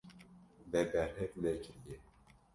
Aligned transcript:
Me 0.73 0.79
berhev 0.93 1.31
nekiriye. 1.41 1.95